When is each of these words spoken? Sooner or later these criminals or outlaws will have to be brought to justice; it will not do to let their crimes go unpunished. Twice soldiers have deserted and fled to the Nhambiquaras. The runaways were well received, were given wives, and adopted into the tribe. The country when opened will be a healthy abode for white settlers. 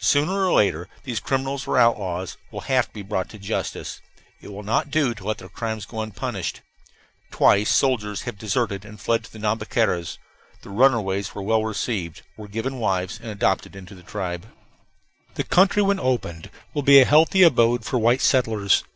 Sooner 0.00 0.32
or 0.46 0.52
later 0.52 0.88
these 1.04 1.20
criminals 1.20 1.68
or 1.68 1.78
outlaws 1.78 2.36
will 2.50 2.62
have 2.62 2.88
to 2.88 2.92
be 2.92 3.02
brought 3.02 3.28
to 3.28 3.38
justice; 3.38 4.00
it 4.40 4.48
will 4.52 4.64
not 4.64 4.90
do 4.90 5.14
to 5.14 5.24
let 5.24 5.38
their 5.38 5.48
crimes 5.48 5.86
go 5.86 6.00
unpunished. 6.00 6.60
Twice 7.30 7.70
soldiers 7.70 8.22
have 8.22 8.36
deserted 8.36 8.84
and 8.84 9.00
fled 9.00 9.22
to 9.22 9.32
the 9.32 9.38
Nhambiquaras. 9.38 10.18
The 10.62 10.70
runaways 10.70 11.36
were 11.36 11.42
well 11.44 11.62
received, 11.64 12.22
were 12.36 12.48
given 12.48 12.80
wives, 12.80 13.20
and 13.20 13.30
adopted 13.30 13.76
into 13.76 13.94
the 13.94 14.02
tribe. 14.02 14.48
The 15.34 15.44
country 15.44 15.82
when 15.82 16.00
opened 16.00 16.50
will 16.72 16.82
be 16.82 16.98
a 16.98 17.04
healthy 17.04 17.44
abode 17.44 17.84
for 17.84 17.96
white 17.96 18.22
settlers. 18.22 18.82